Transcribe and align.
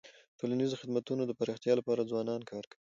د 0.33 0.33
ټولنیزو 0.39 0.79
خدمتونو 0.81 1.21
د 1.25 1.31
پراختیا 1.39 1.73
لپاره 1.79 2.07
ځوانان 2.11 2.41
کار 2.51 2.63
کوي. 2.69 2.79